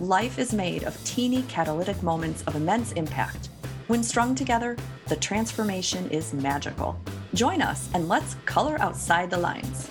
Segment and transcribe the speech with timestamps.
[0.00, 3.50] Life is made of teeny catalytic moments of immense impact.
[3.86, 4.76] When strung together,
[5.06, 6.98] the transformation is magical.
[7.32, 9.88] Join us and let's color outside the lines.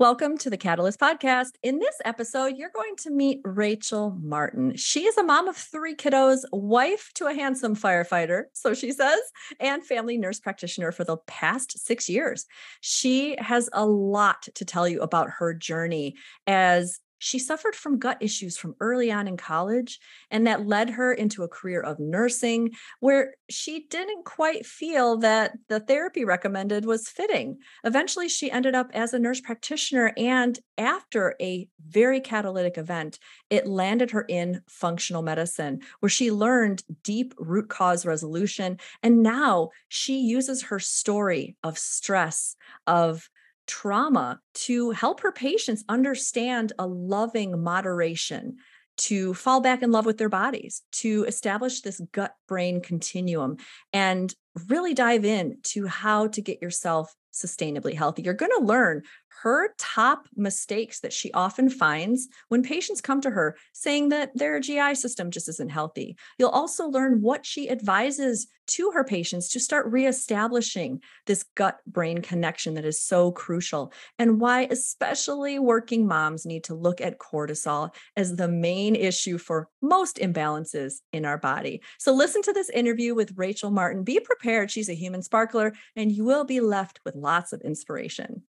[0.00, 1.54] Welcome to the Catalyst Podcast.
[1.60, 4.76] In this episode, you're going to meet Rachel Martin.
[4.76, 9.18] She is a mom of three kiddos, wife to a handsome firefighter, so she says,
[9.58, 12.46] and family nurse practitioner for the past six years.
[12.80, 16.14] She has a lot to tell you about her journey
[16.46, 19.98] as she suffered from gut issues from early on in college,
[20.30, 22.70] and that led her into a career of nursing
[23.00, 27.58] where she didn't quite feel that the therapy recommended was fitting.
[27.84, 33.18] Eventually, she ended up as a nurse practitioner, and after a very catalytic event,
[33.50, 38.78] it landed her in functional medicine, where she learned deep root cause resolution.
[39.02, 42.56] And now she uses her story of stress,
[42.86, 43.28] of
[43.68, 48.56] trauma to help her patients understand a loving moderation
[48.96, 53.56] to fall back in love with their bodies, to establish this gut brain continuum,
[53.92, 54.34] and
[54.66, 58.22] really dive in to how to get yourself sustainably healthy.
[58.22, 59.02] You're going to learn
[59.42, 64.58] her top mistakes that she often finds when patients come to her saying that their
[64.58, 66.16] GI system just isn't healthy.
[66.38, 72.20] You'll also learn what she advises to her patients to start reestablishing this gut brain
[72.20, 77.94] connection that is so crucial, and why, especially working moms, need to look at cortisol
[78.16, 81.80] as the main issue for most imbalances in our body.
[81.98, 84.04] So, listen to this interview with Rachel Martin.
[84.04, 84.70] Be prepared.
[84.70, 88.42] She's a human sparkler, and you will be left with lots of inspiration.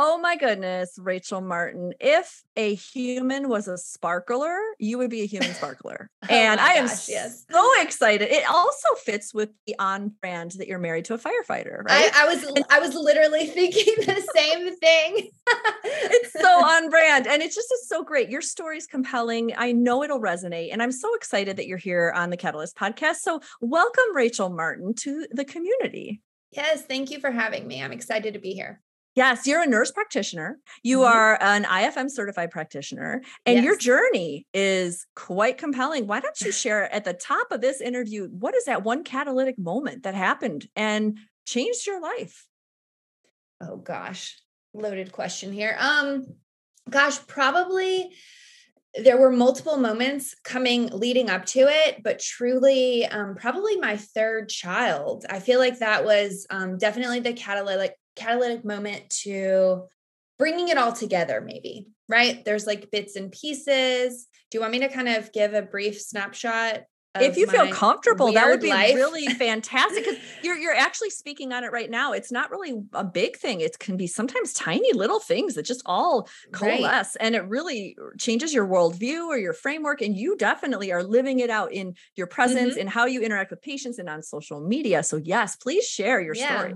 [0.00, 1.92] Oh my goodness, Rachel Martin.
[1.98, 6.08] If a human was a sparkler, you would be a human sparkler.
[6.22, 7.44] oh and I am gosh, yes.
[7.50, 8.30] so excited.
[8.30, 12.12] It also fits with the on brand that you're married to a firefighter, right?
[12.14, 15.30] I, I was I was literally thinking the same thing.
[15.94, 17.26] it's so on brand.
[17.26, 18.30] And it's just it's so great.
[18.30, 19.52] Your story is compelling.
[19.56, 20.68] I know it'll resonate.
[20.72, 23.16] And I'm so excited that you're here on the Catalyst podcast.
[23.16, 26.22] So welcome, Rachel Martin, to the community.
[26.52, 27.82] Yes, thank you for having me.
[27.82, 28.80] I'm excited to be here.
[29.18, 30.60] Yes, you're a nurse practitioner.
[30.84, 31.12] You mm-hmm.
[31.12, 33.64] are an IFM certified practitioner, and yes.
[33.64, 36.06] your journey is quite compelling.
[36.06, 39.58] Why don't you share at the top of this interview what is that one catalytic
[39.58, 42.46] moment that happened and changed your life?
[43.60, 44.38] Oh gosh,
[44.72, 45.76] loaded question here.
[45.80, 46.24] Um
[46.88, 48.12] gosh, probably
[49.02, 54.48] there were multiple moments coming leading up to it but truly um, probably my third
[54.48, 59.84] child i feel like that was um, definitely the catalytic catalytic moment to
[60.38, 62.44] bringing it all together, maybe, right?
[62.44, 64.26] There's like bits and pieces.
[64.50, 66.82] Do you want me to kind of give a brief snapshot?
[67.20, 68.94] If you feel comfortable, that would be life?
[68.94, 72.12] really fantastic because you're you're actually speaking on it right now.
[72.12, 73.60] It's not really a big thing.
[73.60, 77.26] It can be sometimes tiny little things that just all coalesce, right.
[77.26, 80.00] and it really changes your worldview or your framework.
[80.00, 82.80] And you definitely are living it out in your presence mm-hmm.
[82.80, 85.02] and how you interact with patients and on social media.
[85.02, 86.58] So yes, please share your yeah.
[86.58, 86.74] story.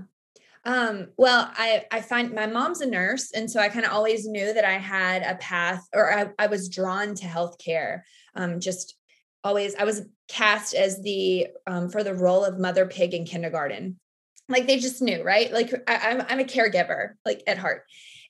[0.65, 4.25] Um, well, I I find my mom's a nurse, and so I kind of always
[4.25, 8.01] knew that I had a path, or I, I was drawn to healthcare.
[8.35, 8.95] Um, just
[9.43, 13.99] always, I was cast as the um, for the role of mother pig in kindergarten.
[14.47, 15.51] Like they just knew, right?
[15.51, 17.83] Like I, I'm I'm a caregiver, like at heart.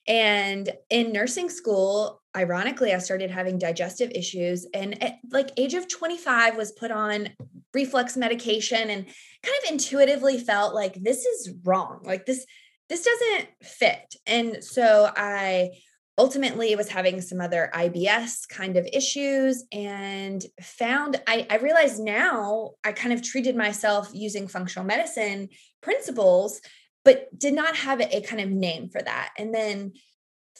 [0.06, 4.66] And in nursing school, ironically, I started having digestive issues.
[4.74, 7.28] And at like age of 25 was put on
[7.74, 12.00] reflux medication and kind of intuitively felt like this is wrong.
[12.04, 12.46] Like this,
[12.88, 14.14] this doesn't fit.
[14.26, 15.70] And so I
[16.16, 22.70] ultimately was having some other IBS kind of issues and found I, I realized now
[22.84, 25.48] I kind of treated myself using functional medicine
[25.82, 26.60] principles
[27.04, 29.32] but did not have a kind of name for that.
[29.38, 29.92] And then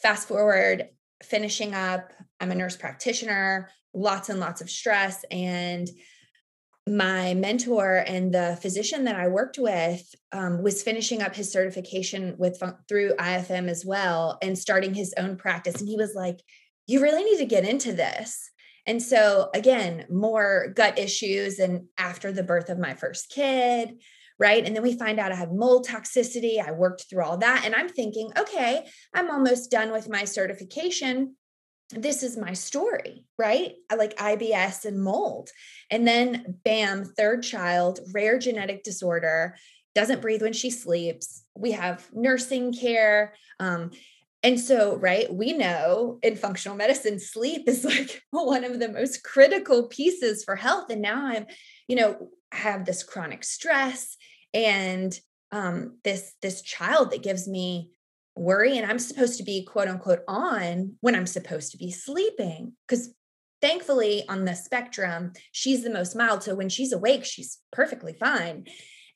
[0.03, 0.89] fast forward,
[1.23, 5.25] finishing up, I'm a nurse practitioner, lots and lots of stress.
[5.31, 5.89] And
[6.87, 10.03] my mentor and the physician that I worked with
[10.33, 15.37] um, was finishing up his certification with through IFM as well and starting his own
[15.37, 15.81] practice.
[15.81, 16.41] And he was like,
[16.87, 18.51] "You really need to get into this."
[18.87, 21.59] And so again, more gut issues.
[21.59, 23.95] And after the birth of my first kid,
[24.39, 24.65] right?
[24.65, 26.61] And then we find out I have mold toxicity.
[26.61, 27.63] I worked through all that.
[27.65, 31.37] And I'm thinking, okay, I'm almost done with my certification.
[31.91, 33.75] This is my story, right?
[33.95, 35.51] Like IBS and mold.
[35.91, 39.57] And then, bam, third child, rare genetic disorder,
[39.95, 41.45] doesn't breathe when she sleeps.
[41.57, 43.35] We have nursing care.
[43.61, 43.91] Um,
[44.43, 49.23] and so, right, we know in functional medicine, sleep is like one of the most
[49.23, 50.91] critical pieces for health.
[50.91, 51.47] And now I'm,
[51.89, 54.17] you know, have this chronic stress
[54.53, 55.19] and
[55.51, 57.91] um, this this child that gives me
[58.37, 62.73] worry and i'm supposed to be quote unquote on when i'm supposed to be sleeping
[62.87, 63.15] because
[63.61, 68.67] thankfully on the spectrum she's the most mild so when she's awake she's perfectly fine.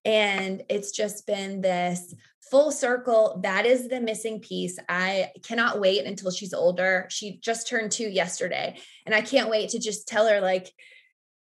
[0.04, 2.14] And it's just been this
[2.50, 3.40] full circle.
[3.42, 4.78] That is the missing piece.
[4.88, 7.06] I cannot wait until she's older.
[7.10, 10.72] She just turned 2 yesterday and i can't wait to just tell her like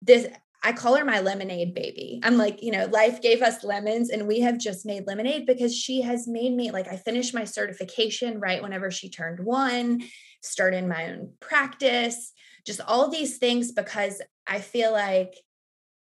[0.02, 0.26] this
[0.64, 2.20] I call her my lemonade baby.
[2.22, 5.76] I'm like, you know, life gave us lemons and we have just made lemonade because
[5.76, 10.02] she has made me like I finished my certification right whenever she turned 1,
[10.42, 12.32] started my own practice,
[12.64, 15.34] just all these things because I feel like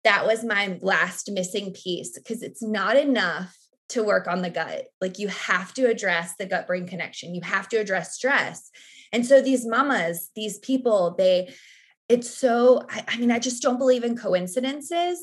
[0.04, 3.58] that was my last missing piece because it's not enough
[3.90, 4.86] to work on the gut.
[5.02, 7.34] Like you have to address the gut brain connection.
[7.34, 8.70] You have to address stress.
[9.12, 11.54] And so these mamas, these people, they
[12.10, 15.20] it's so I, I, mean i just don't believe in coincidences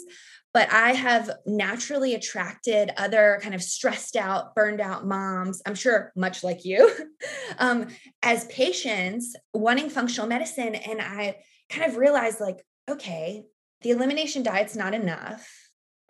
[0.52, 6.12] but i have naturally attracted other kind of stressed out burned out moms i'm sure
[6.16, 6.90] much like you
[7.58, 7.88] um,
[8.22, 11.36] as patients wanting functional medicine and i
[11.70, 13.44] kind of realized like okay
[13.82, 15.48] the elimination diet's not enough.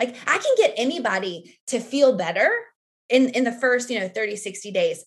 [0.01, 2.51] Like i can get anybody to feel better
[3.09, 5.05] in in the first you know 30 60 days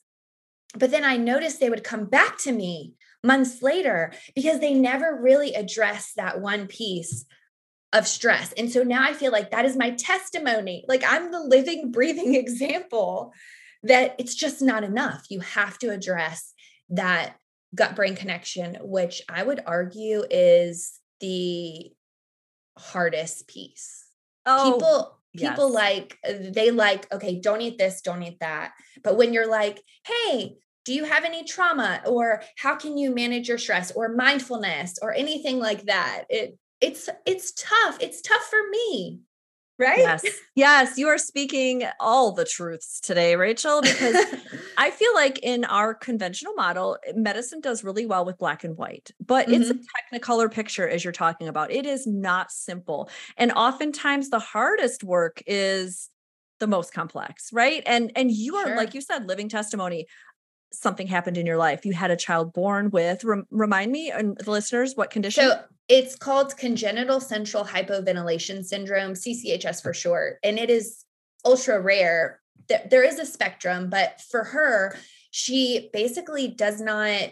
[0.78, 2.94] but then i noticed they would come back to me
[3.25, 7.25] months later because they never really address that one piece
[7.92, 8.54] of stress.
[8.54, 10.86] And so now I feel like that is my testimony.
[10.88, 13.33] Like I'm the living, breathing example
[13.83, 15.25] that it's just not enough.
[15.30, 16.54] You have to address
[16.89, 17.36] that
[17.74, 21.92] gut brain connection, which I would argue is the
[22.77, 24.06] hardest piece.
[24.45, 25.75] Oh, people people yes.
[25.75, 26.18] like
[26.54, 28.72] they like okay don't eat this don't eat that
[29.04, 30.56] but when you're like hey
[30.86, 35.14] do you have any trauma or how can you manage your stress or mindfulness or
[35.14, 39.20] anything like that it it's it's tough it's tough for me
[39.78, 40.24] right yes
[40.56, 44.16] yes you are speaking all the truths today rachel because
[44.78, 49.12] i feel like in our conventional model medicine does really well with black and white
[49.26, 49.62] but mm-hmm.
[49.62, 50.16] it's a mm-hmm.
[50.16, 55.42] technicolor picture as you're talking about it is not simple and oftentimes the hardest work
[55.46, 56.10] is
[56.60, 58.78] the most complex right and and you are sure.
[58.78, 60.06] like you said living testimony
[60.80, 61.86] something happened in your life.
[61.86, 65.44] You had a child born with, rem- remind me and the listeners what condition?
[65.44, 70.38] So it's called congenital central hypoventilation syndrome, CCHS for short.
[70.44, 71.06] And it is
[71.45, 72.42] ultra rare.
[72.89, 74.98] There is a spectrum, but for her,
[75.31, 77.31] she basically does not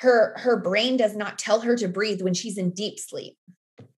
[0.00, 3.36] her her brain does not tell her to breathe when she's in deep sleep.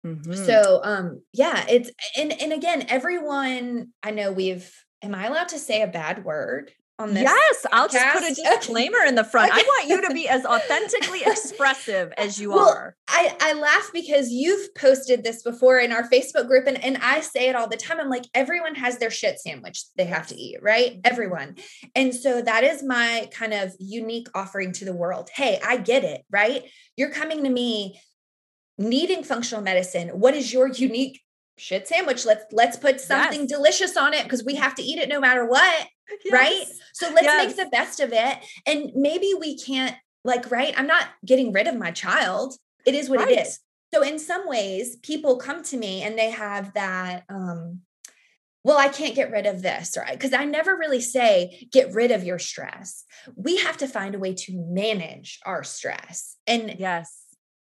[0.05, 0.35] Mm-hmm.
[0.35, 4.71] So um yeah, it's and and again, everyone I know we've
[5.03, 6.73] am I allowed to say a bad word?
[6.99, 7.25] On this.
[7.25, 7.69] Yes, podcast.
[7.73, 9.53] I'll just put a disclaimer in the front.
[9.53, 12.97] I want you to be as authentically expressive as you well, are.
[13.09, 17.21] I, I laugh because you've posted this before in our Facebook group, and, and I
[17.21, 18.01] say it all the time.
[18.01, 21.01] I'm like, everyone has their shit sandwich they have to eat, right?
[21.05, 21.57] Everyone.
[21.95, 25.29] And so that is my kind of unique offering to the world.
[25.33, 26.65] Hey, I get it, right?
[26.97, 28.01] You're coming to me
[28.79, 30.09] needing functional medicine.
[30.09, 31.23] What is your unique
[31.59, 32.25] shit sandwich?
[32.25, 33.51] Let's let's put something yes.
[33.51, 35.89] delicious on it because we have to eat it no matter what
[36.25, 36.33] yes.
[36.33, 36.65] right?
[36.93, 37.47] So let's yes.
[37.47, 38.39] make the best of it.
[38.67, 39.95] And maybe we can't,
[40.25, 40.75] like, right?
[40.77, 42.55] I'm not getting rid of my child.
[42.85, 43.31] It is what right.
[43.31, 43.59] it is.
[43.95, 47.81] So in some ways, people come to me and they have that, um,
[48.65, 50.13] well, I can't get rid of this, right?
[50.13, 53.05] Because I never really say get rid of your stress.
[53.37, 56.37] We have to find a way to manage our stress.
[56.49, 57.26] And yes,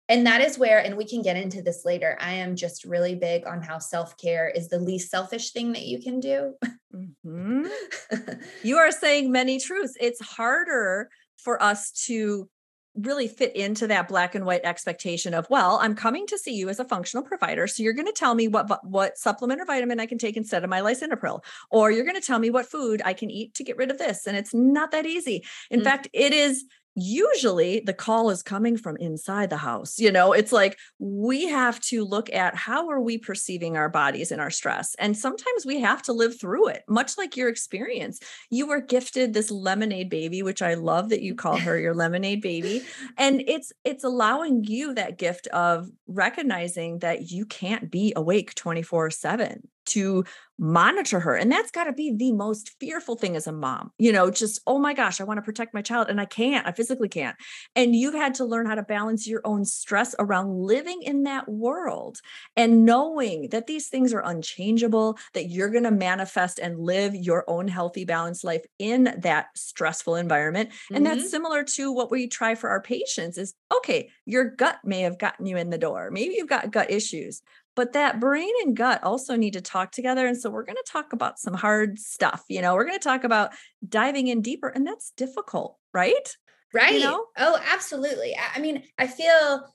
[0.10, 3.16] and that is where and we can get into this later i am just really
[3.16, 6.54] big on how self-care is the least selfish thing that you can do
[6.94, 7.68] mm-hmm.
[8.64, 12.50] you are saying many truths it's harder for us to
[12.96, 16.68] really fit into that black and white expectation of well i'm coming to see you
[16.70, 20.00] as a functional provider so you're going to tell me what what supplement or vitamin
[20.00, 21.40] i can take instead of my lisinopril
[21.70, 24.00] or you're going to tell me what food i can eat to get rid of
[24.00, 25.88] this and it's not that easy in mm-hmm.
[25.88, 26.66] fact it is
[27.02, 30.34] usually the call is coming from inside the house you know?
[30.34, 34.50] It's like we have to look at how are we perceiving our bodies and our
[34.50, 38.20] stress and sometimes we have to live through it much like your experience.
[38.50, 42.42] You were gifted this lemonade baby which i love that you call her your lemonade
[42.42, 42.84] baby
[43.18, 49.62] and it's it's allowing you that gift of recognizing that you can't be awake 24/7
[49.90, 50.24] to
[50.60, 51.36] monitor her.
[51.36, 54.60] And that's got to be the most fearful thing as a mom, you know, just,
[54.68, 57.38] oh my gosh, I want to protect my child and I can't, I physically can't.
[57.78, 61.48] And you've had to learn how to balance your own stress around living in that
[61.48, 62.20] world
[62.58, 67.50] and knowing that these things are unchangeable, that you're going to manifest and live your
[67.50, 70.72] own healthy, balanced life in that stressful environment.
[70.72, 70.96] Mm-hmm.
[70.96, 71.28] And that's mm-hmm.
[71.28, 75.46] similar to what we try for our patients is okay, your gut may have gotten
[75.46, 76.10] you in the door.
[76.12, 77.42] Maybe you've got gut issues,
[77.80, 80.28] but that brain and gut also need to talk together.
[80.28, 82.44] And so we're going to talk about some hard stuff.
[82.50, 83.52] You know, we're going to talk about
[83.88, 86.36] diving in deeper, and that's difficult, right?
[86.74, 86.96] Right.
[86.96, 87.26] You know?
[87.38, 88.36] Oh, absolutely.
[88.54, 89.66] I mean, I feel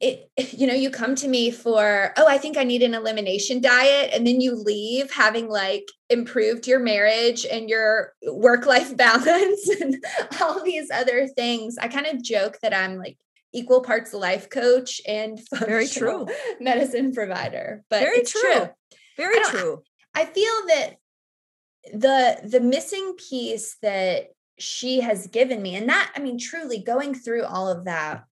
[0.00, 3.60] it, you know, you come to me for, oh, I think I need an elimination
[3.60, 4.10] diet.
[4.12, 10.04] And then you leave having like improved your marriage and your work life balance and
[10.40, 11.78] all these other things.
[11.78, 13.16] I kind of joke that I'm like
[13.54, 16.26] equal parts life coach and very true
[16.60, 17.84] medicine provider.
[17.88, 18.40] But very true.
[18.42, 18.68] true.
[19.16, 19.82] Very I true.
[20.14, 20.96] I feel that
[21.92, 27.14] the the missing piece that she has given me and that i mean truly going
[27.14, 28.24] through all of that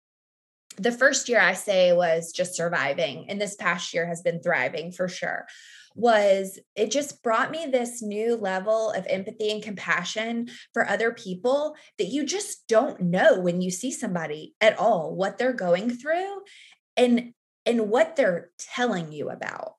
[0.79, 4.93] the first year i say was just surviving and this past year has been thriving
[4.93, 5.47] for sure
[5.95, 11.75] was it just brought me this new level of empathy and compassion for other people
[11.99, 16.43] that you just don't know when you see somebody at all what they're going through
[16.97, 17.33] and
[17.65, 19.75] and what they're telling you about.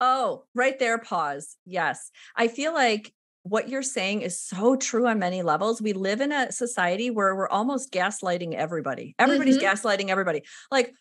[0.00, 1.56] Oh, right there pause.
[1.66, 2.10] Yes.
[2.36, 3.12] I feel like
[3.42, 5.82] what you're saying is so true on many levels.
[5.82, 9.14] We live in a society where we're almost gaslighting everybody.
[9.18, 9.66] Everybody's mm-hmm.
[9.66, 10.42] gaslighting everybody.
[10.70, 10.92] Like,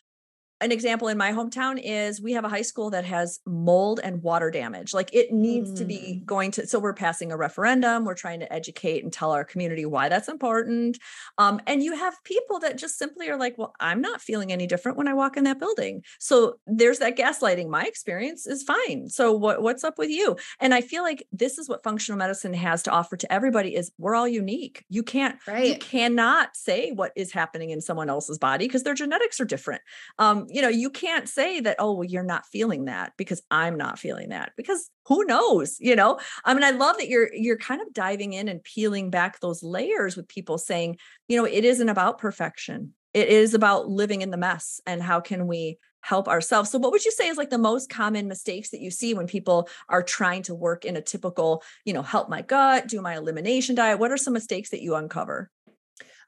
[0.60, 4.24] an example in my hometown is we have a high school that has mold and
[4.24, 4.94] water damage.
[4.94, 5.78] Like it needs mm.
[5.78, 6.26] to be mm.
[6.26, 8.06] going to, so we're passing a referendum.
[8.06, 10.98] We're trying to educate and tell our community why that's important.
[11.38, 14.66] Um, and you have people that just simply are like, well, I'm not feeling any
[14.66, 16.02] different when I walk in that building.
[16.20, 17.70] So there's that gaslighting.
[17.70, 19.10] My experience is fine.
[19.10, 20.38] So what, what's up with you?
[20.60, 23.92] And I feel like this is what functional medicine has to offer to everybody is
[24.00, 24.86] we're all unique.
[24.90, 25.68] You can't, right.
[25.68, 29.84] you cannot say what is happening in someone else's body because their genetics are different.
[30.18, 33.78] Um, you know, you can't say that, oh, well, you're not feeling that because I'm
[33.78, 36.20] not feeling that because who knows, you know?
[36.46, 39.64] I mean, I love that you're you're kind of diving in and peeling back those
[39.64, 42.94] layers with people saying, you know, it isn't about perfection.
[43.14, 46.70] It is about living in the mess and how can we help ourselves.
[46.70, 49.28] So what would you say is like the most common mistakes that you see when
[49.28, 53.16] people are trying to work in a typical, you know, help my gut, do my
[53.18, 54.00] elimination diet?
[54.00, 55.50] What are some mistakes that you uncover?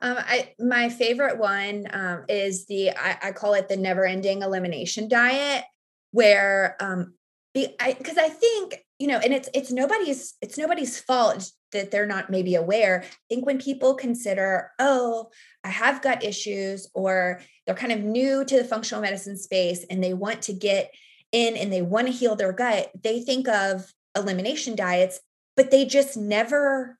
[0.01, 4.43] Um, I my favorite one um, is the I, I, call it the never ending
[4.43, 5.65] elimination diet,
[6.11, 7.15] where um,
[7.53, 12.05] because I, I think you know, and it's it's nobody's it's nobody's fault that they're
[12.05, 13.03] not maybe aware.
[13.03, 15.29] I think when people consider, oh,
[15.63, 20.03] I have gut issues, or they're kind of new to the functional medicine space and
[20.03, 20.91] they want to get
[21.31, 25.19] in and they want to heal their gut, they think of elimination diets,
[25.55, 26.98] but they just never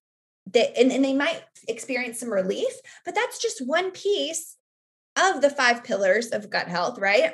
[0.54, 2.74] that and, and they might experience some relief
[3.06, 4.58] but that's just one piece
[5.18, 7.34] of the five pillars of gut health right?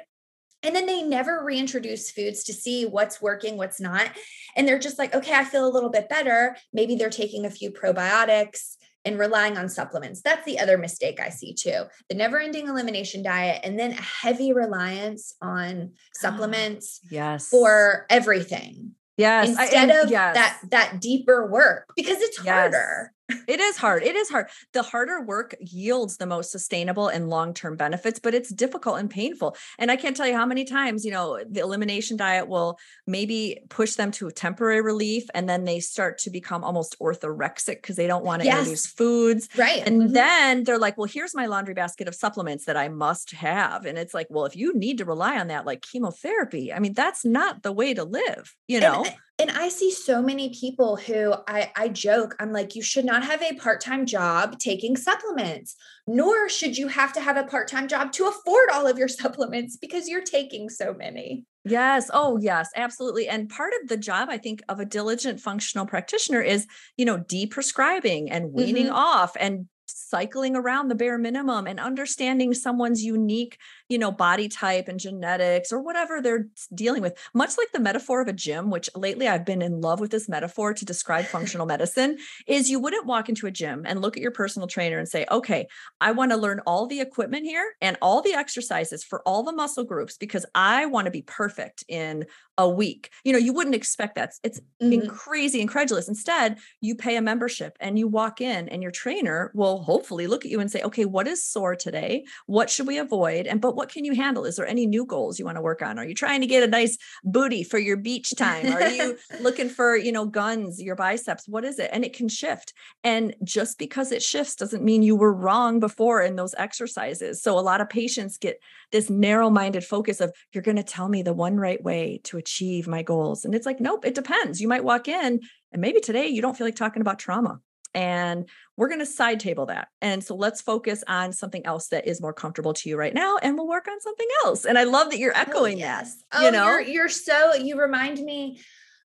[0.64, 4.10] And then they never reintroduce foods to see what's working what's not.
[4.56, 6.56] And they're just like okay i feel a little bit better.
[6.74, 10.22] Maybe they're taking a few probiotics and relying on supplements.
[10.22, 14.02] That's the other mistake i see too the never ending elimination diet and then a
[14.02, 17.48] heavy reliance on ah, supplements yes.
[17.48, 19.50] for everything Yes.
[19.50, 20.36] Instead I, of yes.
[20.36, 22.54] that that deeper work because it's yes.
[22.54, 23.12] harder.
[23.48, 24.04] It is hard.
[24.04, 24.48] It is hard.
[24.74, 29.56] The harder work yields the most sustainable and long-term benefits, but it's difficult and painful.
[29.80, 32.78] And I can't tell you how many times, you know, the elimination diet will
[33.08, 37.78] maybe push them to a temporary relief and then they start to become almost orthorexic
[37.78, 38.60] because they don't want to yes.
[38.60, 39.50] introduce foods.
[39.58, 39.82] Right.
[39.86, 40.14] And mm-hmm.
[40.14, 43.86] then they're like, well, here's my laundry basket of supplements that I must have.
[43.86, 46.94] And it's like, well, if you need to rely on that like chemotherapy, I mean,
[46.94, 49.04] that's not the way to live, you know.
[49.04, 53.04] And, and I see so many people who I, I joke, I'm like, you should
[53.04, 55.76] not have a part time job taking supplements,
[56.08, 59.08] nor should you have to have a part time job to afford all of your
[59.10, 61.46] supplements because you're taking so many.
[61.66, 62.10] Yes.
[62.14, 63.28] Oh, yes, absolutely.
[63.28, 67.18] And part of the job, I think, of a diligent functional practitioner is, you know,
[67.18, 68.96] deprescribing and weaning mm-hmm.
[68.96, 73.58] off and cycling around the bare minimum and understanding someone's unique
[73.90, 77.18] you know body type and genetics or whatever they're dealing with.
[77.34, 80.30] Much like the metaphor of a gym which lately i've been in love with this
[80.30, 84.22] metaphor to describe functional medicine is you wouldn't walk into a gym and look at
[84.22, 85.68] your personal trainer and say okay
[86.02, 89.52] i want to learn all the equipment here and all the exercises for all the
[89.52, 92.26] muscle groups because i want to be perfect in
[92.58, 95.08] a week you know you wouldn't expect that it's mm-hmm.
[95.08, 99.84] crazy incredulous instead you pay a membership and you walk in and your trainer will
[99.84, 102.26] hopefully look at you and say, okay, what is sore today?
[102.46, 103.48] What should we avoid?
[103.48, 104.46] And but what can you handle?
[104.46, 106.00] Is there any new goals you want to work on?
[106.00, 108.72] Are you trying to get a nice booty for your beach time?
[108.74, 111.48] Are you looking for, you know, guns, your biceps?
[111.48, 111.90] What is it?
[111.92, 112.74] And it can shift.
[113.04, 117.42] And just because it shifts doesn't mean you were wrong before in those exercises.
[117.42, 121.22] So a lot of patients get this narrow-minded focus of you're going to tell me
[121.22, 123.44] the one right way to achieve my goals.
[123.44, 124.62] And it's like, nope, it depends.
[124.62, 127.60] You might walk in and maybe today you don't feel like talking about trauma
[127.96, 128.48] and
[128.78, 129.88] we're going to side table that.
[130.00, 133.38] And so let's focus on something else that is more comfortable to you right now
[133.42, 134.66] and we'll work on something else.
[134.66, 136.24] And I love that you're oh, echoing oh, yes.
[136.32, 136.42] that.
[136.42, 138.62] You oh, know, you're, you're so, you remind me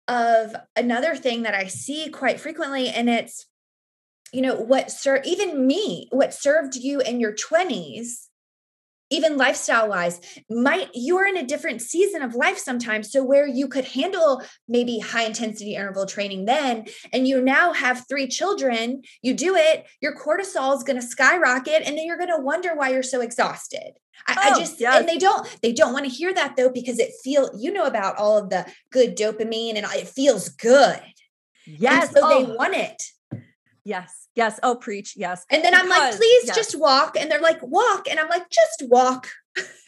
[0.08, 2.88] of another thing that I see quite frequently.
[2.88, 3.48] And it's,
[4.32, 8.28] you know, what served, even me, what served you in your 20s
[9.10, 10.20] even lifestyle wise
[10.50, 14.42] might you are in a different season of life sometimes so where you could handle
[14.68, 19.86] maybe high intensity interval training then and you now have three children you do it
[20.02, 23.22] your cortisol is going to skyrocket and then you're going to wonder why you're so
[23.22, 23.92] exhausted
[24.28, 25.00] I, oh, I just yes.
[25.00, 27.86] and they don't they don't want to hear that though because it feel you know
[27.86, 31.02] about all of the good dopamine and it feels good
[31.66, 32.46] yes and so oh.
[32.46, 33.04] they want it
[33.86, 34.60] yes Yes.
[34.64, 35.16] Oh, preach.
[35.16, 35.46] Yes.
[35.50, 36.56] And then because, I'm like, please yes.
[36.56, 37.16] just walk.
[37.18, 38.08] And they're like, walk.
[38.10, 39.30] And I'm like, just walk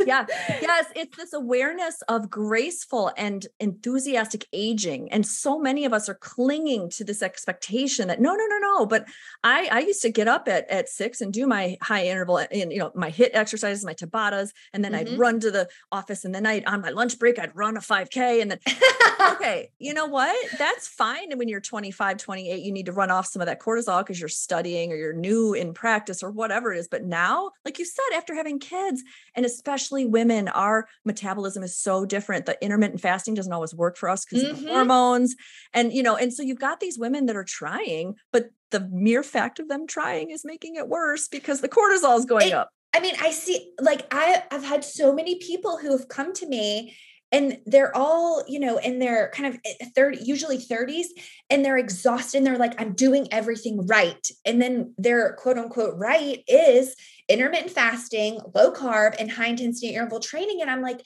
[0.06, 0.26] yeah.
[0.62, 0.88] Yes.
[0.96, 5.12] It's this awareness of graceful and enthusiastic aging.
[5.12, 8.86] And so many of us are clinging to this expectation that no, no, no, no.
[8.86, 9.06] But
[9.44, 12.72] I, I used to get up at, at six and do my high interval and,
[12.72, 15.14] you know, my HIIT exercises, my Tabatas, and then mm-hmm.
[15.14, 16.26] I'd run to the office.
[16.26, 18.42] And then I'd, on my lunch break, I'd run a 5K.
[18.42, 18.60] And then,
[19.34, 20.36] okay, you know what?
[20.58, 21.32] That's fine.
[21.32, 24.20] And when you're 25, 28, you need to run off some of that cortisol because
[24.20, 26.88] you're studying or you're new in practice or whatever it is.
[26.88, 29.04] But now, like you said, after having kids,
[29.36, 32.46] and especially women, our metabolism is so different.
[32.46, 34.54] The intermittent fasting doesn't always work for us because mm-hmm.
[34.54, 35.36] of the hormones.
[35.74, 39.24] And, you know, and so you've got these women that are trying, but the mere
[39.24, 42.70] fact of them trying is making it worse because the cortisol is going it, up.
[42.94, 46.48] I mean, I see, like, I, I've had so many people who have come to
[46.48, 46.96] me
[47.32, 51.08] and they're all you know in their kind of eh, 30 usually 30s
[51.50, 55.98] and they're exhausted and they're like i'm doing everything right and then their quote unquote
[55.98, 56.96] right is
[57.28, 61.02] intermittent fasting low carb and high intensity interval training and i'm like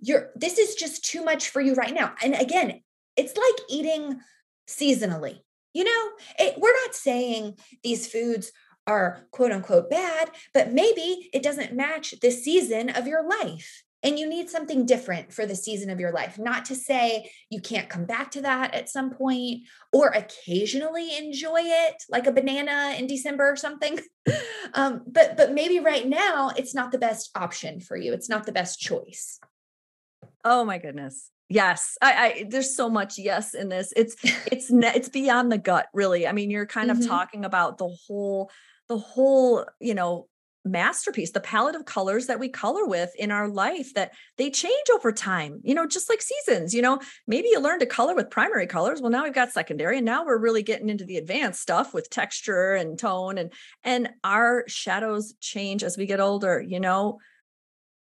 [0.00, 2.80] you're this is just too much for you right now and again
[3.16, 4.18] it's like eating
[4.68, 5.38] seasonally
[5.72, 6.10] you know?
[6.38, 8.50] It, we're not saying these foods
[8.86, 14.18] are quote unquote bad but maybe it doesn't match the season of your life and
[14.18, 17.88] you need something different for the season of your life not to say you can't
[17.88, 23.06] come back to that at some point or occasionally enjoy it like a banana in
[23.06, 23.98] december or something.
[24.74, 28.12] Um, but but maybe right now it's not the best option for you.
[28.12, 29.40] It's not the best choice.
[30.44, 31.30] Oh my goodness.
[31.48, 31.98] Yes.
[32.00, 33.92] I, I there's so much yes in this.
[33.96, 34.14] It's
[34.52, 36.28] it's it's beyond the gut really.
[36.28, 37.00] I mean you're kind mm-hmm.
[37.00, 38.50] of talking about the whole
[38.88, 40.28] the whole you know
[40.64, 44.74] masterpiece the palette of colors that we color with in our life that they change
[44.92, 47.00] over time you know just like seasons you know?
[47.26, 50.24] Maybe you learn to color with primary colors well now we've got secondary and now
[50.24, 53.52] we're really getting into the advanced stuff with texture and tone and
[53.84, 57.18] and our shadows change as we get older you know?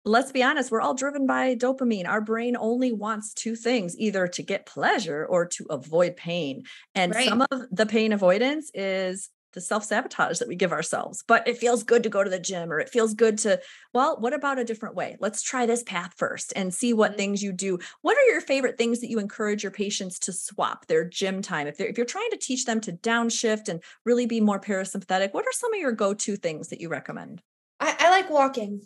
[0.04, 2.08] Let's be honest we're all driven by dopamine.
[2.08, 7.16] Our brain only wants two things either to get pleasure or to avoid pain and
[7.16, 7.28] right.
[7.28, 11.24] some of the pain avoidance is the self sabotage that we give ourselves.
[11.28, 13.60] But it feels good to go to the gym or it feels good to,
[13.94, 15.18] well, what about a different way?
[15.20, 17.18] Let's try this path first and see what mm-hmm.
[17.18, 17.80] things you do.
[18.02, 21.68] What are your favorite things that you encourage your patients to swap their gym time?
[21.68, 25.46] If, if you're trying to teach them to downshift and really be more parasympathetic, what
[25.46, 27.42] are some of your go to things that you recommend?
[27.80, 28.82] I, I like walking.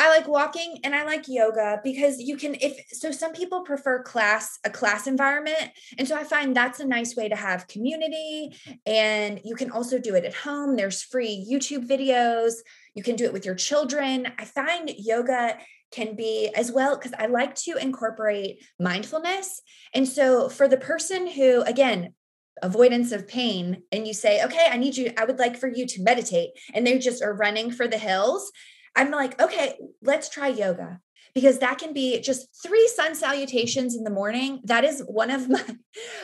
[0.00, 4.02] I like walking and I like yoga because you can if so some people prefer
[4.02, 5.70] class a class environment.
[5.98, 9.98] And so I find that's a nice way to have community and you can also
[9.98, 10.76] do it at home.
[10.76, 12.54] There's free YouTube videos.
[12.94, 14.28] You can do it with your children.
[14.38, 15.58] I find yoga
[15.90, 19.62] can be as well because I like to incorporate mindfulness.
[19.94, 22.14] And so for the person who again
[22.62, 25.86] avoidance of pain and you say okay I need you I would like for you
[25.86, 28.50] to meditate and they just are running for the hills
[28.96, 31.00] I'm like, okay, let's try yoga
[31.34, 34.60] because that can be just three sun salutations in the morning.
[34.64, 35.64] That is one of my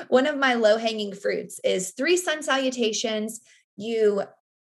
[0.09, 3.41] one of my low hanging fruits is three sun salutations.
[3.77, 4.25] You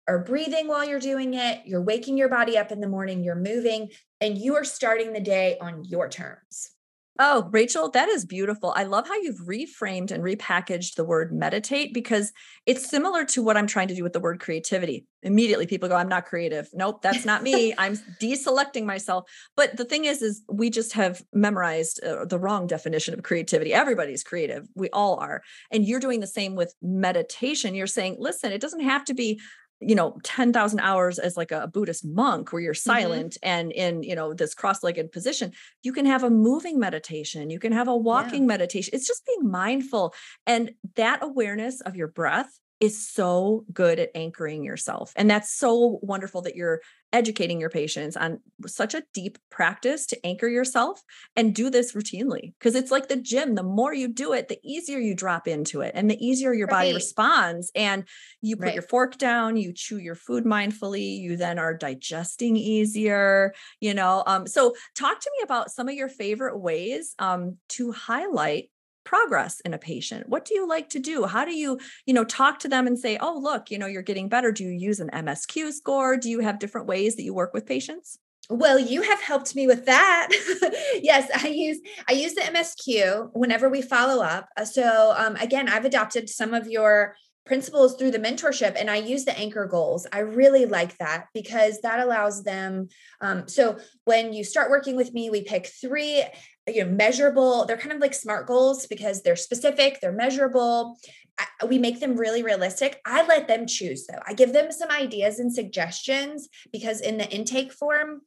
[0.08, 1.62] are breathing while you're doing it.
[1.66, 3.24] You're waking your body up in the morning.
[3.24, 6.70] You're moving and you are starting the day on your terms
[7.18, 8.74] Oh, Rachel, that is beautiful.
[8.76, 12.32] I love how you've reframed and repackaged the word meditate because
[12.66, 15.06] it's similar to what I'm trying to do with the word creativity.
[15.22, 16.68] Immediately people go, I'm not creative.
[16.74, 17.74] Nope, that's not me.
[17.78, 19.30] I'm deselecting myself.
[19.56, 23.72] But the thing is, is we just have memorized uh, the wrong definition of creativity.
[23.72, 24.68] Everybody's creative.
[24.74, 25.42] We all are.
[25.70, 27.74] And you're doing the same with meditation.
[27.74, 29.40] You're saying, listen, it doesn't have to be
[29.80, 32.90] you know 10,000 hours as like a Buddhist monk where you're mm-hmm.
[32.90, 33.48] silent mm-hmm.
[33.48, 37.72] and in you know this cross-legged position you can have a moving meditation you can
[37.72, 38.48] have a walking yeah.
[38.48, 40.14] meditation it's just being mindful
[40.46, 45.12] and that awareness of your breath is so good at anchoring yourself.
[45.16, 46.80] And that's so wonderful that you're
[47.12, 51.00] educating your patients on such a deep practice to anchor yourself
[51.34, 52.52] and do this routinely.
[52.58, 55.80] Because it's like the gym, the more you do it, the easier you drop into
[55.80, 56.82] it and the easier your right.
[56.82, 57.70] body responds.
[57.74, 58.04] And
[58.42, 58.74] you put right.
[58.74, 64.22] your fork down, you chew your food mindfully, you then are digesting easier, you know.
[64.26, 68.68] Um, so talk to me about some of your favorite ways um, to highlight
[69.06, 70.28] progress in a patient?
[70.28, 71.24] What do you like to do?
[71.24, 74.02] How do you you know talk to them and say oh look you know you're
[74.02, 74.52] getting better.
[74.52, 76.18] Do you use an msq score?
[76.18, 78.18] Do you have different ways that you work with patients?
[78.50, 80.28] Well you have helped me with that.
[81.02, 84.48] Yes i use i use the msq whenever we follow up.
[84.56, 88.96] Uh, so um, again i've adopted some of your principles through the mentorship and i
[88.96, 90.06] use the anchor goals.
[90.12, 92.88] I really like that because that allows them
[93.20, 96.24] um, so when you start working with me we pick three
[96.66, 100.98] you know measurable they're kind of like smart goals because they're specific they're measurable.
[101.38, 103.00] I, we make them really realistic.
[103.04, 104.20] I let them choose though.
[104.26, 108.22] I give them some ideas and suggestions because in the intake form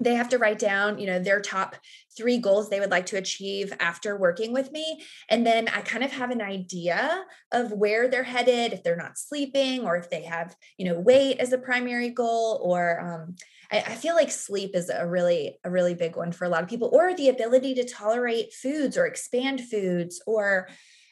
[0.00, 1.76] they have to write down you know their top
[2.16, 5.02] three goals they would like to achieve after working with me.
[5.28, 9.18] And then i kind of have an idea of where they're headed if they're not
[9.18, 13.36] sleeping or if they have you know weight as a primary goal or um,
[13.70, 16.62] I, I feel like sleep is a really a really big one for a lot
[16.62, 20.68] of people or the ability to tolerate foods or expand foods or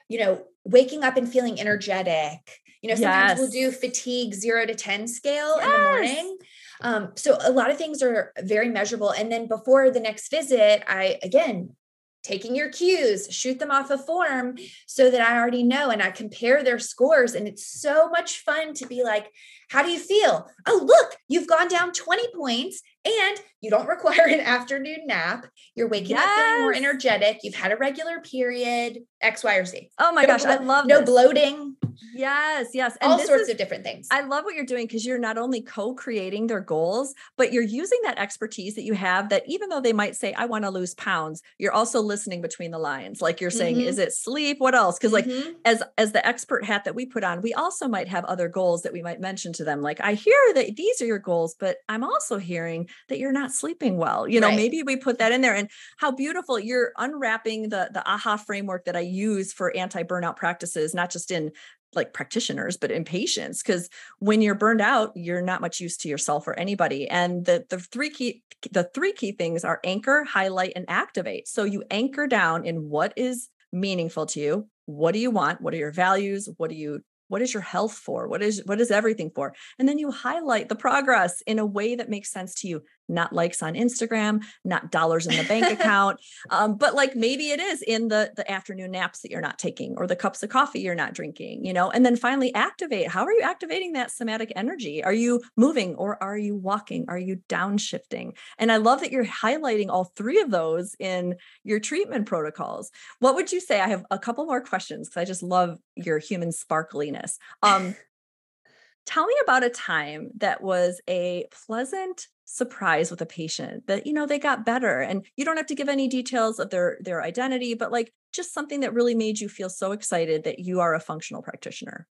[0.09, 2.39] you know waking up and feeling energetic
[2.83, 3.39] you know sometimes yes.
[3.39, 5.65] we'll do fatigue 0 to 10 scale yes.
[5.65, 6.39] in the morning
[6.83, 9.11] um, so a lot of things are very measurable.
[9.11, 11.77] And then before the next visit, I again
[12.23, 16.13] taking your cues, shoot them off a form so that I already know and I
[16.13, 17.35] compare their scores.
[17.35, 19.29] And it's so much fun to be like,
[19.73, 20.51] how do you feel?
[20.67, 25.47] Oh, look, you've gone down 20 points and you don't require an afternoon nap.
[25.75, 26.27] You're waking yes.
[26.27, 27.39] up feeling more energetic.
[27.43, 29.91] You've had a regular period, X, Y, or Z.
[29.99, 31.09] Oh my no gosh, blo- I love no this.
[31.09, 31.77] bloating.
[32.15, 32.97] Yes, yes.
[33.01, 34.09] And All sorts is, of different things.
[34.11, 37.99] I love what you're doing because you're not only co-creating their goals, but you're using
[38.05, 40.95] that expertise that you have that even though they might say, I want to lose
[40.95, 43.21] pounds, you're also listening between the lines.
[43.21, 43.89] Like you're saying, mm-hmm.
[43.89, 44.59] is it sleep?
[44.59, 44.99] What else?
[44.99, 45.47] Because mm-hmm.
[45.47, 48.49] like as as the expert hat that we put on, we also might have other
[48.49, 49.83] goals that we might mention to them.
[49.83, 53.53] Like, I hear that these are your goals, but I'm also hearing that you're not
[53.53, 54.29] sleeping well.
[54.29, 54.57] You know, right.
[54.57, 55.55] maybe we put that in there.
[55.55, 60.95] And how beautiful you're unwrapping the the AHA framework that I use for anti-burnout practices,
[60.95, 61.53] not just in
[61.95, 66.09] like practitioners but in patients because when you're burned out you're not much use to
[66.09, 70.73] yourself or anybody and the the three key the three key things are anchor highlight
[70.75, 75.31] and activate so you anchor down in what is meaningful to you what do you
[75.31, 77.01] want what are your values what do you
[77.33, 78.29] what is your health for?
[78.29, 79.55] What is what is everything for?
[79.79, 83.33] And then you highlight the progress in a way that makes sense to you not
[83.33, 86.21] likes on Instagram, not dollars in the bank account.
[86.51, 89.95] Um, but like maybe it is in the the afternoon naps that you're not taking
[89.97, 91.91] or the cups of coffee you're not drinking, you know.
[91.91, 93.09] And then finally activate.
[93.09, 95.03] How are you activating that somatic energy?
[95.05, 97.05] Are you moving or are you walking?
[97.09, 98.37] Are you downshifting?
[98.59, 102.91] And I love that you're highlighting all three of those in your treatment protocols.
[103.19, 103.81] What would you say?
[103.81, 107.39] I have a couple more questions because I just love your human sparkliness.
[107.63, 107.95] Um,
[109.07, 114.13] tell me about a time that was a pleasant surprise with a patient that you
[114.13, 117.23] know they got better and you don't have to give any details of their their
[117.23, 120.95] identity but like just something that really made you feel so excited that you are
[120.95, 122.07] a functional practitioner.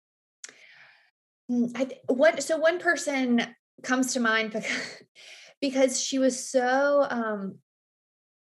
[1.50, 3.44] Mm, I, what so one person
[3.82, 5.02] comes to mind because
[5.60, 7.56] because she was so um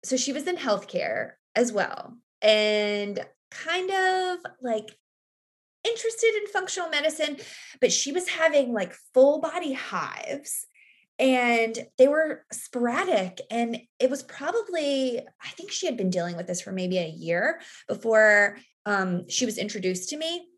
[0.05, 4.91] so she was in healthcare as well and kind of like
[5.85, 7.37] interested in functional medicine
[7.81, 10.67] but she was having like full body hives
[11.19, 16.47] and they were sporadic and it was probably i think she had been dealing with
[16.47, 18.57] this for maybe a year before
[18.89, 20.49] um, she was introduced to me.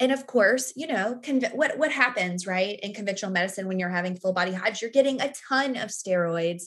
[0.00, 3.88] And of course you know conv- what what happens right in conventional medicine when you're
[3.88, 4.80] having full body hives?
[4.80, 6.64] You're getting a ton of steroids.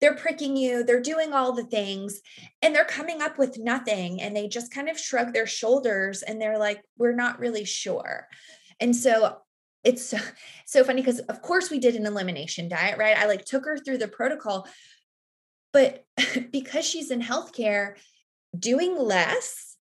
[0.00, 2.20] They're pricking you they're doing all the things
[2.62, 6.42] and they're coming up with nothing and they just kind of shrug their shoulders and
[6.42, 8.26] they're like we're not really sure.
[8.80, 9.36] And so
[9.84, 10.18] it's so,
[10.66, 13.16] so funny because of course we did an elimination diet, right?
[13.16, 14.66] I like took her through the protocol,
[15.72, 16.04] but
[16.52, 17.94] because she's in healthcare,
[18.58, 19.76] doing less,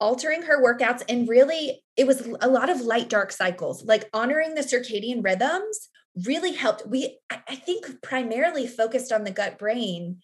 [0.00, 4.54] altering her workouts, and really it was a lot of light dark cycles, like honoring
[4.54, 5.88] the circadian rhythms
[6.24, 6.86] really helped.
[6.86, 10.20] We, I think, primarily focused on the gut brain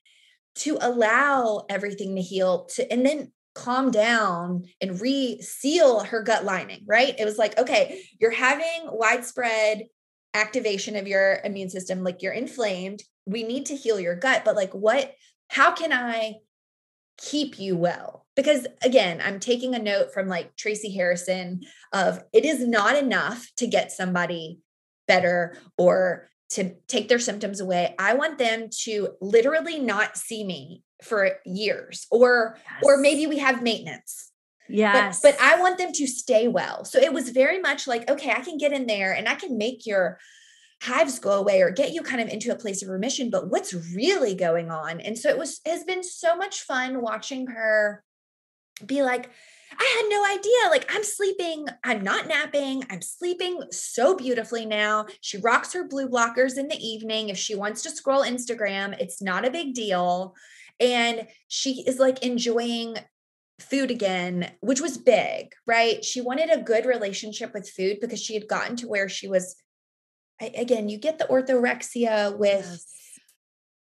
[0.54, 6.84] to allow everything to heal to and then calm down and reseal her gut lining,
[6.86, 7.14] right?
[7.18, 9.84] It was like, okay, you're having widespread
[10.34, 13.02] activation of your immune system, like you're inflamed.
[13.26, 15.12] We need to heal your gut, but like, what,
[15.48, 16.36] how can I
[17.18, 18.26] keep you well?
[18.34, 21.60] Because again, I'm taking a note from like Tracy Harrison
[21.92, 24.60] of it is not enough to get somebody
[25.06, 27.94] better or to take their symptoms away.
[27.98, 32.82] I want them to literally not see me for years or yes.
[32.82, 34.30] or maybe we have maintenance.
[34.68, 35.20] Yes.
[35.20, 36.84] But, but I want them to stay well.
[36.84, 39.58] So it was very much like, okay, I can get in there and I can
[39.58, 40.18] make your
[40.82, 43.74] hives go away or get you kind of into a place of remission, but what's
[43.94, 45.00] really going on?
[45.00, 48.02] And so it was has been so much fun watching her
[48.84, 49.30] be like,
[49.78, 50.70] I had no idea.
[50.70, 55.06] Like, I'm sleeping, I'm not napping, I'm sleeping so beautifully now.
[55.20, 57.28] She rocks her blue blockers in the evening.
[57.28, 60.34] If she wants to scroll Instagram, it's not a big deal.
[60.82, 62.96] And she is like enjoying
[63.60, 66.04] food again, which was big, right?
[66.04, 69.54] She wanted a good relationship with food because she had gotten to where she was,
[70.40, 72.66] again, you get the orthorexia with.
[72.66, 72.86] Yes.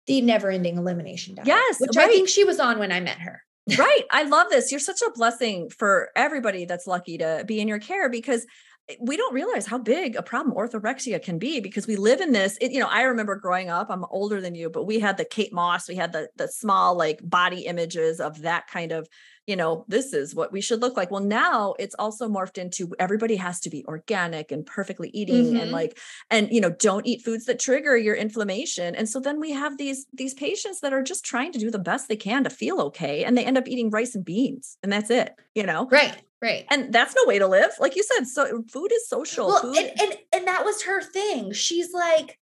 [0.08, 1.48] The never ending elimination diet.
[1.48, 1.80] Yes.
[1.80, 2.10] Which right.
[2.10, 3.44] I think she was on when I met her
[3.78, 4.04] right.
[4.12, 4.72] I love this.
[4.72, 8.46] You're such a blessing for everybody that's lucky to be in your care because
[8.89, 12.32] Eh, we don't realize how big a problem orthorexia can be because we live in
[12.32, 15.17] this it, you know i remember growing up i'm older than you but we had
[15.17, 19.08] the kate moss we had the the small like body images of that kind of
[19.50, 21.10] you know, this is what we should look like.
[21.10, 25.58] Well, now it's also morphed into everybody has to be organic and perfectly eating mm-hmm.
[25.58, 25.98] and like,
[26.30, 28.94] and you know, don't eat foods that trigger your inflammation.
[28.94, 31.80] And so then we have these these patients that are just trying to do the
[31.80, 34.92] best they can to feel okay, and they end up eating rice and beans, and
[34.92, 35.34] that's it.
[35.56, 36.16] You know, right.
[36.42, 36.66] Right.
[36.72, 37.72] And that's no way to live.
[37.80, 39.48] Like you said, so food is social.
[39.48, 41.52] Well, food- and, and and that was her thing.
[41.52, 42.40] She's like,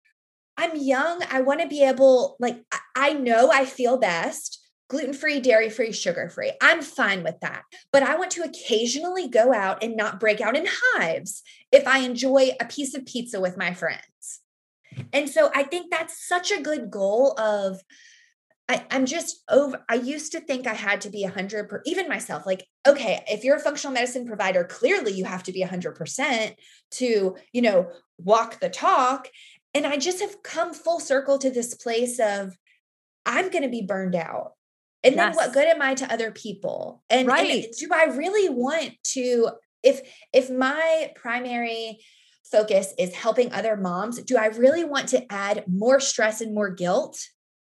[0.58, 1.24] I'm young.
[1.32, 2.58] I want to be able, like,
[2.96, 6.52] I know I feel best gluten free, dairy free, sugar free.
[6.62, 7.63] I'm fine with that.
[7.91, 12.00] But I want to occasionally go out and not break out in hives if I
[12.00, 14.41] enjoy a piece of pizza with my friends.
[15.12, 17.82] And so I think that's such a good goal of
[18.67, 19.84] I, am just over.
[19.88, 23.24] I used to think I had to be a hundred per even myself, like, okay,
[23.28, 26.56] if you're a functional medicine provider, clearly you have to be hundred percent
[26.91, 29.28] to, you know, walk the talk.
[29.76, 32.58] And I just have come full circle to this place of
[33.26, 34.54] I'm going to be burned out
[35.06, 35.36] and yes.
[35.36, 37.65] then what good am i to other people and, right.
[37.65, 39.50] and do i really want to
[39.84, 40.02] if
[40.34, 42.00] if my primary
[42.52, 46.70] focus is helping other moms do i really want to add more stress and more
[46.70, 47.18] guilt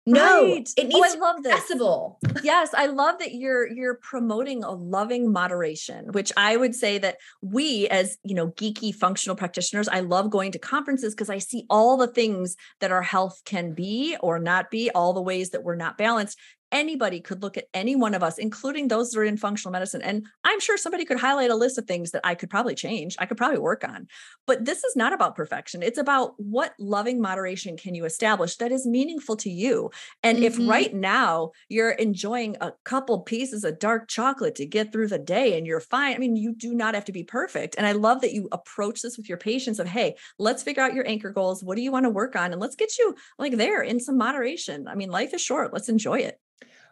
[0.09, 0.69] no, right.
[0.77, 1.53] it needs oh, I love this.
[1.53, 2.17] Accessible.
[2.41, 7.17] yes, I love that you're you're promoting a loving moderation, which I would say that
[7.41, 11.65] we as, you know, geeky functional practitioners, I love going to conferences because I see
[11.69, 15.65] all the things that our health can be or not be, all the ways that
[15.65, 16.39] we're not balanced
[16.71, 20.01] anybody could look at any one of us, including those that are in functional medicine.
[20.01, 23.15] And I'm sure somebody could highlight a list of things that I could probably change,
[23.19, 24.07] I could probably work on.
[24.45, 25.83] But this is not about perfection.
[25.83, 29.91] It's about what loving moderation can you establish that is meaningful to you.
[30.23, 30.61] And mm-hmm.
[30.61, 35.19] if right now you're enjoying a couple pieces of dark chocolate to get through the
[35.19, 37.75] day and you're fine, I mean, you do not have to be perfect.
[37.77, 40.93] And I love that you approach this with your patients of, hey, let's figure out
[40.93, 41.63] your anchor goals.
[41.63, 42.51] What do you want to work on?
[42.51, 44.87] And let's get you like there in some moderation.
[44.87, 45.73] I mean, life is short.
[45.73, 46.39] Let's enjoy it.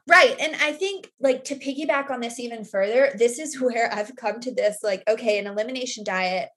[0.08, 0.36] Right.
[0.39, 4.39] And I think, like, to piggyback on this even further, this is where I've come
[4.41, 6.50] to this like, okay, an elimination diet,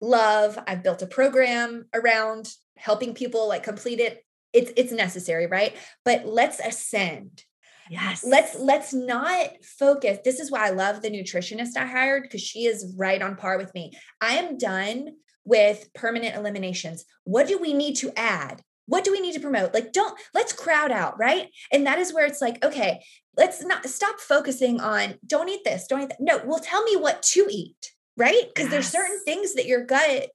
[0.00, 0.58] love.
[0.66, 4.24] I've built a program around helping people like complete it.
[4.52, 5.74] It's it's necessary, right?
[6.04, 7.44] But let's ascend.
[7.90, 8.24] Yes.
[8.24, 10.18] Let's let's not focus.
[10.24, 13.58] This is why I love the nutritionist I hired because she is right on par
[13.58, 13.92] with me.
[14.20, 15.08] I am done
[15.44, 17.04] with permanent eliminations.
[17.24, 18.62] What do we need to add?
[18.86, 19.74] What do we need to promote?
[19.74, 21.48] Like don't let's crowd out right?
[21.72, 23.02] And that is where it's like okay
[23.36, 26.20] let's not stop focusing on don't eat this don't eat that.
[26.20, 28.44] No well tell me what to eat right?
[28.48, 28.72] Because yes.
[28.72, 30.28] there's certain things that your gut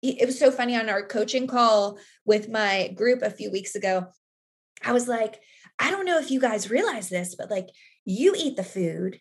[0.00, 4.06] it was so funny on our coaching call with my group a few weeks ago.
[4.84, 5.40] I was like
[5.78, 7.68] i don't know if you guys realize this but like
[8.04, 9.20] you eat the food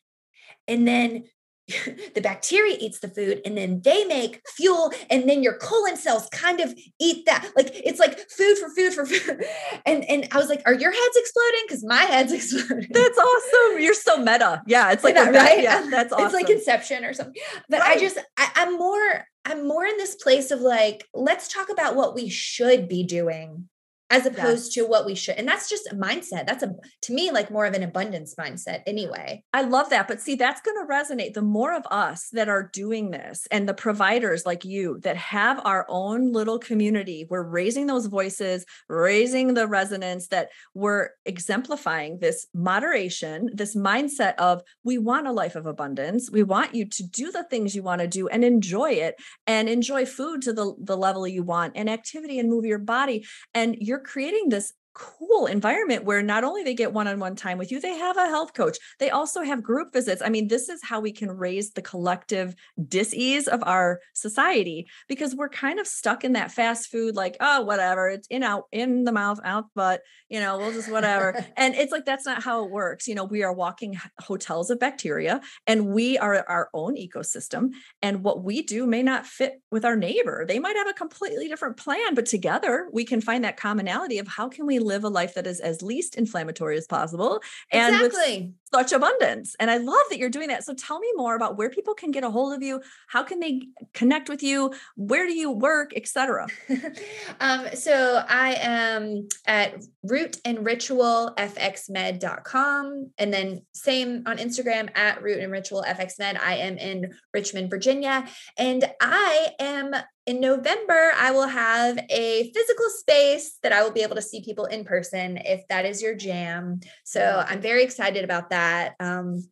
[0.67, 1.25] and then
[2.15, 6.27] the bacteria eats the food and then they make fuel and then your colon cells
[6.31, 7.49] kind of eat that.
[7.57, 9.43] Like it's like food for food for food.
[9.85, 11.61] And and i was like are your heads exploding?
[11.67, 12.89] Because my head's exploding.
[12.91, 13.81] That's awesome.
[13.81, 14.63] You're so meta.
[14.65, 15.61] Yeah it's like that, right?
[15.61, 17.41] yeah that's awesome it's like inception or something.
[17.69, 17.97] But right.
[17.97, 21.95] i just I, i'm more i'm more in this place of like let's talk about
[21.95, 23.67] what we should be doing
[24.09, 25.35] as opposed to what we should.
[25.35, 26.47] And that's just a mindset.
[26.47, 29.43] That's a to me like more of an abundance mindset anyway.
[29.53, 30.07] I love that.
[30.07, 31.33] But see, that's going to resonate.
[31.33, 35.59] The more of us that are doing this and the providers like you that have
[35.65, 42.47] our own little community, we're raising those voices, raising the resonance that we're exemplifying this
[42.53, 46.29] moderation, this mindset of we want a life of abundance.
[46.31, 49.15] We want you to do the things you want to do and enjoy it
[49.45, 53.25] and enjoy food to the, the level you want and activity and move your body.
[53.53, 57.71] And you're you're creating this cool environment where not only they get one-on-one time with
[57.71, 58.77] you they have a health coach.
[58.97, 60.23] They also have group visits.
[60.25, 62.55] I mean this is how we can raise the collective
[62.87, 67.61] dis-ease of our society because we're kind of stuck in that fast food like oh
[67.61, 71.45] whatever it's in out in the mouth out but you know we'll just whatever.
[71.57, 73.07] And it's like that's not how it works.
[73.07, 77.69] You know we are walking hotels of bacteria and we are our own ecosystem
[78.01, 80.43] and what we do may not fit with our neighbor.
[80.47, 84.27] They might have a completely different plan but together we can find that commonality of
[84.27, 88.33] how can we live a life that is as least inflammatory as possible and exactly.
[88.37, 89.55] with such abundance.
[89.59, 90.63] And I love that you're doing that.
[90.63, 92.81] So tell me more about where people can get a hold of you.
[93.07, 93.61] How can they
[93.93, 94.73] connect with you?
[94.95, 96.47] Where do you work, etc.
[97.39, 105.21] um, so I am at root and ritual fxmed.com and then same on Instagram at
[105.21, 106.39] root and ritual fxmed.
[106.39, 108.27] I am in Richmond, Virginia,
[108.57, 109.93] and I am
[110.27, 114.41] in November, I will have a physical space that I will be able to see
[114.41, 116.81] people in person if that is your jam.
[117.05, 118.56] So I'm very excited about that.
[118.99, 119.43] Um,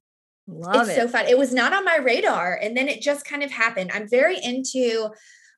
[0.47, 1.01] Love it's it.
[1.01, 1.25] so fun.
[1.27, 3.91] It was not on my radar, and then it just kind of happened.
[3.93, 5.09] I'm very into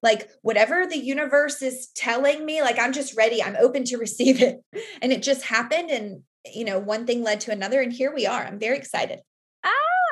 [0.04, 2.62] like whatever the universe is telling me.
[2.62, 3.44] Like I'm just ready.
[3.44, 4.64] I'm open to receive it,
[5.02, 5.90] and it just happened.
[5.90, 6.22] And
[6.54, 8.44] you know, one thing led to another, and here we are.
[8.44, 9.20] I'm very excited.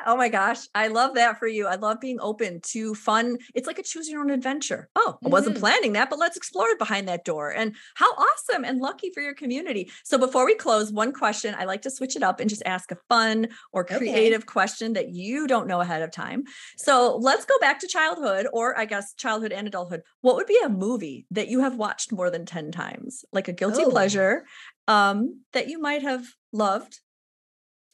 [0.05, 0.67] Oh my gosh.
[0.75, 1.67] I love that for you.
[1.67, 3.37] I love being open to fun.
[3.53, 4.89] It's like a choose your own adventure.
[4.95, 5.61] Oh, I wasn't mm-hmm.
[5.61, 7.49] planning that, but let's explore it behind that door.
[7.49, 9.91] And how awesome and lucky for your community.
[10.03, 12.91] So before we close, one question I like to switch it up and just ask
[12.91, 14.45] a fun or creative okay.
[14.45, 16.43] question that you don't know ahead of time.
[16.77, 20.01] So let's go back to childhood, or I guess childhood and adulthood.
[20.21, 23.53] What would be a movie that you have watched more than 10 times, like a
[23.53, 23.89] guilty oh.
[23.89, 24.45] pleasure
[24.87, 26.99] um, that you might have loved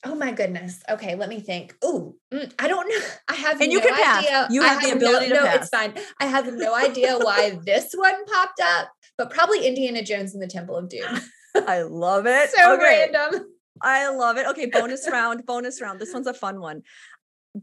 [0.03, 0.81] Oh my goodness.
[0.89, 1.75] Okay, let me think.
[1.83, 2.15] Oh,
[2.57, 3.07] I don't know.
[3.27, 4.25] I have and you no can pass.
[4.25, 4.47] idea.
[4.49, 5.55] You have, have the ability no, to no, pass.
[5.57, 5.93] it's fine.
[6.19, 10.47] I have no idea why this one popped up, but probably Indiana Jones and the
[10.47, 11.19] Temple of Doom.
[11.67, 12.49] I love it.
[12.51, 13.09] so okay.
[13.13, 13.45] random.
[13.81, 14.47] I love it.
[14.47, 15.99] Okay, bonus round, bonus round.
[15.99, 16.81] This one's a fun one.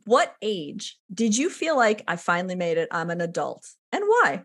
[0.05, 2.89] What age did you feel like I finally made it?
[2.91, 3.67] I'm an adult.
[3.93, 4.43] And why?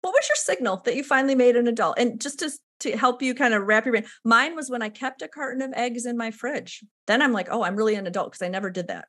[0.00, 1.98] What was your signal that you finally made an adult?
[1.98, 2.50] And just to
[2.82, 4.06] to help you kind of wrap your brain.
[4.24, 6.84] Mine was when I kept a carton of eggs in my fridge.
[7.06, 9.06] Then I'm like, oh, I'm really an adult because I never did that.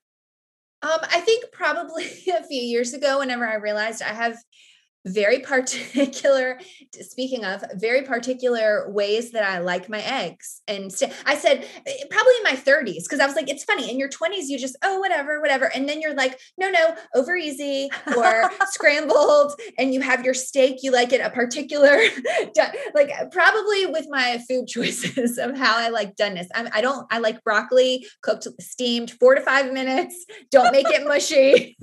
[0.82, 2.06] Um, I think probably
[2.38, 4.38] a few years ago, whenever I realized I have
[5.06, 6.60] very particular
[7.02, 10.62] speaking of very particular ways that i like my eggs.
[10.68, 13.90] And st- i said eh, probably in my 30s because i was like it's funny
[13.90, 15.66] in your 20s you just oh whatever whatever.
[15.66, 20.80] And then you're like no no over easy or scrambled and you have your steak
[20.84, 21.98] you like it a particular
[22.96, 26.48] like probably with my food choices of how i like doneness.
[26.56, 30.26] I'm, i don't i like broccoli cooked steamed four to five minutes.
[30.52, 31.78] Don't make it mushy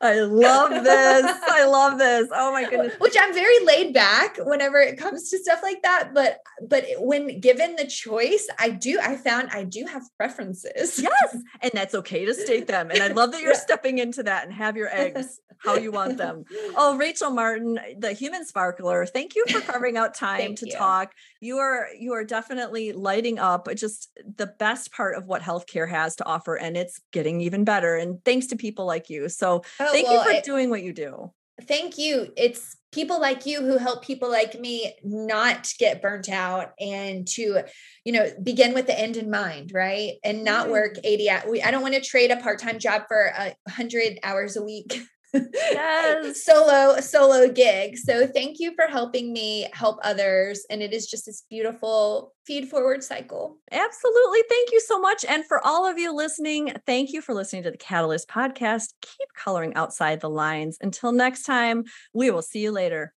[0.00, 1.24] I love this.
[1.48, 2.28] I love this.
[2.32, 2.94] Oh my goodness.
[2.98, 6.10] Which I'm very laid back whenever it comes to stuff like that.
[6.14, 10.98] But but when given the choice, I do, I found I do have preferences.
[10.98, 11.36] Yes.
[11.62, 12.90] And that's okay to state them.
[12.90, 13.58] And I love that you're yeah.
[13.58, 16.44] stepping into that and have your eggs how you want them.
[16.76, 20.72] Oh, Rachel Martin, the human sparkler, thank you for carving out time to you.
[20.72, 21.12] talk.
[21.40, 26.16] You are you are definitely lighting up just the best part of what healthcare has
[26.16, 26.54] to offer.
[26.54, 27.96] And it's getting even better.
[27.96, 29.28] And thanks to people like you.
[29.28, 31.32] So oh, thank well, you for doing what you do.
[31.66, 32.32] Thank you.
[32.36, 37.62] It's people like you who help people like me not get burnt out and to
[38.04, 40.72] you know begin with the end in mind right and not mm-hmm.
[40.72, 44.56] work 80 hours i don't want to trade a part-time job for a 100 hours
[44.56, 45.02] a week
[45.34, 46.44] yes.
[46.44, 47.96] solo solo gig.
[47.96, 52.68] So thank you for helping me help others and it is just this beautiful feed
[52.68, 53.58] forward cycle.
[53.70, 54.40] Absolutely.
[54.48, 55.24] Thank you so much.
[55.24, 58.92] And for all of you listening thank you for listening to the catalyst podcast.
[59.02, 60.78] Keep coloring outside the lines.
[60.80, 63.12] Until next time we will see you later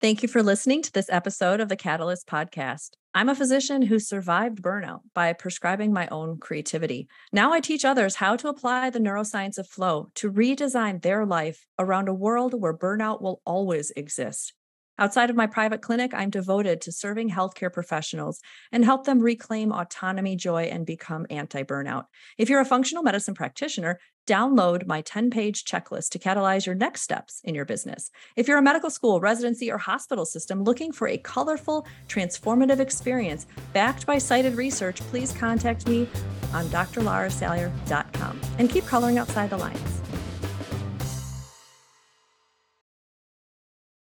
[0.00, 3.98] thank you for listening to this episode of the catalyst podcast I'm a physician who
[3.98, 7.08] survived burnout by prescribing my own creativity.
[7.32, 11.66] Now I teach others how to apply the neuroscience of flow to redesign their life
[11.76, 14.52] around a world where burnout will always exist.
[14.96, 18.38] Outside of my private clinic, I'm devoted to serving healthcare professionals
[18.70, 22.04] and help them reclaim autonomy, joy, and become anti burnout.
[22.38, 23.98] If you're a functional medicine practitioner,
[24.30, 28.12] download my 10 page checklist to catalyze your next steps in your business.
[28.36, 33.46] If you're a medical school, residency, or hospital system looking for a colorful, transformative experience
[33.72, 36.08] backed by cited research, please contact me
[36.54, 40.09] on drlarasalyer.com and keep coloring outside the lines.